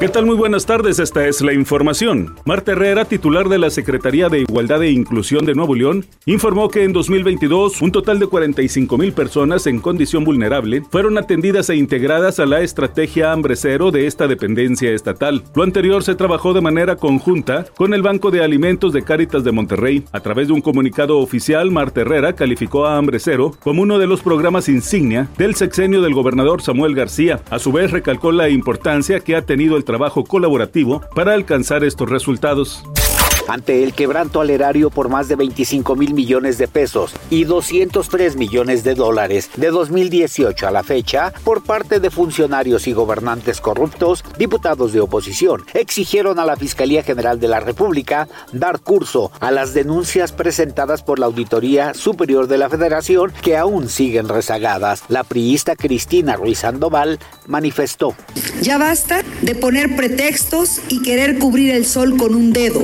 [0.00, 0.26] ¿Qué tal?
[0.26, 2.34] Muy buenas tardes, esta es la información.
[2.44, 6.82] Marta Herrera, titular de la Secretaría de Igualdad e Inclusión de Nuevo León, informó que
[6.82, 12.40] en 2022 un total de 45 mil personas en condición vulnerable fueron atendidas e integradas
[12.40, 15.44] a la estrategia Hambre Cero de esta dependencia estatal.
[15.54, 19.52] Lo anterior se trabajó de manera conjunta con el Banco de Alimentos de Cáritas de
[19.52, 20.04] Monterrey.
[20.10, 24.08] A través de un comunicado oficial, Marta Herrera calificó a Hambre Cero como uno de
[24.08, 27.42] los programas insignia del sexenio del gobernador Samuel García.
[27.48, 32.08] A su vez, recalcó la importancia que ha tenido el trabajo colaborativo para alcanzar estos
[32.10, 32.84] resultados
[33.48, 38.36] ante el quebranto al erario por más de 25 mil millones de pesos y 203
[38.36, 44.24] millones de dólares de 2018 a la fecha por parte de funcionarios y gobernantes corruptos,
[44.38, 49.74] diputados de oposición exigieron a la Fiscalía General de la República dar curso a las
[49.74, 55.02] denuncias presentadas por la Auditoría Superior de la Federación que aún siguen rezagadas.
[55.08, 58.14] La priista Cristina Ruiz Sandoval manifestó.
[58.62, 62.82] Ya basta de poner pretextos y querer cubrir el sol con un dedo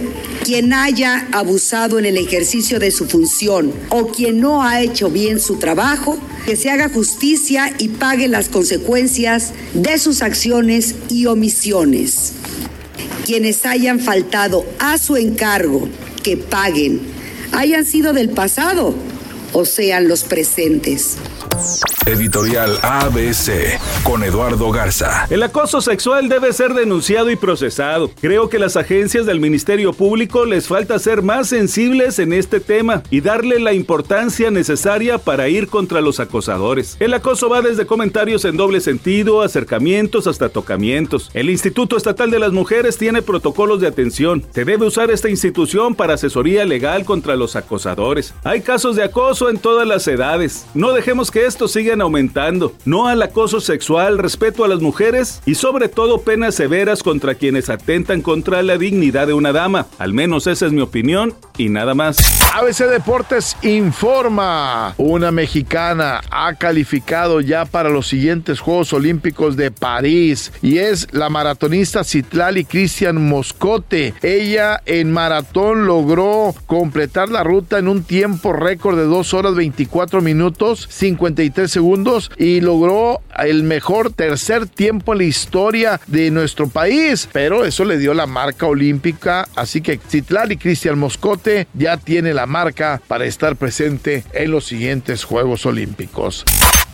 [0.51, 5.39] quien haya abusado en el ejercicio de su función o quien no ha hecho bien
[5.39, 12.33] su trabajo, que se haga justicia y pague las consecuencias de sus acciones y omisiones.
[13.25, 15.89] Quienes hayan faltado a su encargo,
[16.25, 17.01] que paguen,
[17.53, 18.97] hayan sido del pasado
[19.53, 21.17] o sean los presentes.
[22.07, 25.27] Editorial ABC con Eduardo Garza.
[25.29, 28.11] El acoso sexual debe ser denunciado y procesado.
[28.21, 33.03] Creo que las agencias del Ministerio Público les falta ser más sensibles en este tema
[33.11, 36.97] y darle la importancia necesaria para ir contra los acosadores.
[36.99, 41.31] El acoso va desde comentarios en doble sentido, acercamientos hasta tocamientos.
[41.35, 44.47] El Instituto Estatal de las Mujeres tiene protocolos de atención.
[44.55, 48.33] Se debe usar esta institución para asesoría legal contra los acosadores.
[48.45, 50.67] Hay casos de acoso en todas las edades.
[50.75, 52.75] No dejemos que esto siga aumentando.
[52.85, 57.69] No al acoso sexual, respeto a las mujeres y sobre todo penas severas contra quienes
[57.69, 59.89] atentan contra la dignidad de una dama.
[59.99, 62.19] Al menos esa es mi opinión y nada más.
[62.55, 64.95] ABC Deportes informa.
[64.97, 71.29] Una mexicana ha calificado ya para los siguientes Juegos Olímpicos de París y es la
[71.31, 74.15] maratonista Citlali Cristian Moscote.
[74.23, 80.21] Ella en maratón logró completar la ruta en un tiempo récord de 2 horas 24
[80.21, 80.87] minutos
[81.31, 87.29] 53 segundos y logró el mejor tercer tiempo en la historia de nuestro país.
[87.33, 89.49] Pero eso le dio la marca olímpica.
[89.55, 95.25] Así que Citlali Cristian Moscote ya tiene la marca para estar presente en los siguientes
[95.25, 96.45] Juegos Olímpicos.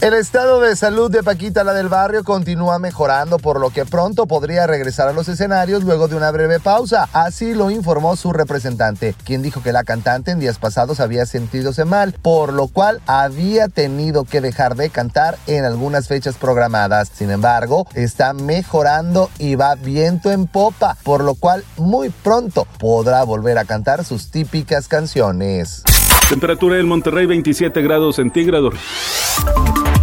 [0.03, 4.27] El estado de salud de Paquita la del barrio continúa mejorando, por lo que pronto
[4.27, 7.09] podría regresar a los escenarios luego de una breve pausa.
[7.15, 11.87] Así lo informó su representante, quien dijo que la cantante en días pasados había sentidose
[11.87, 17.11] mal, por lo cual había tenido que dejar de cantar en algunas fechas programadas.
[17.13, 23.25] Sin embargo, está mejorando y va viento en popa, por lo cual muy pronto podrá
[23.25, 25.85] volver a cantar sus típicas canciones.
[26.29, 28.75] Temperatura en Monterrey 27 grados centígrados.